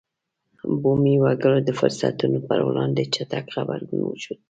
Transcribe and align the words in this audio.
بومي 0.81 1.15
وګړو 1.23 1.59
د 1.63 1.69
فرصتونو 1.79 2.37
پر 2.47 2.59
وړاندې 2.67 3.03
چټک 3.13 3.45
غبرګون 3.55 4.01
وښود. 4.03 4.39